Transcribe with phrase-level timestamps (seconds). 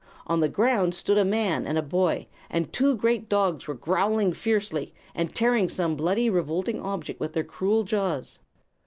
[0.25, 4.33] On the ground stood a man and a boy, and two great dogs were growling
[4.33, 8.39] fiercely and tearing some bloody, revolting object with their cruel jaws.